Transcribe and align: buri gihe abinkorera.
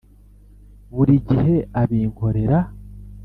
buri 0.95 1.15
gihe 1.29 1.55
abinkorera. 1.81 2.59